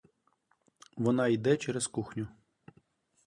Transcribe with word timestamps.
Вона 0.97 1.27
йде 1.27 1.57
через 1.57 1.87
кухню. 1.87 2.27